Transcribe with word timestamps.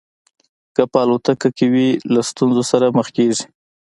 که 0.75 0.81
په 0.91 0.97
الوتکه 1.03 1.49
کې 1.57 1.65
وي 1.73 1.89
له 2.13 2.21
ستونزو 2.29 2.63
سره 2.71 2.95
مخ 2.97 3.07
کېږي. 3.17 3.45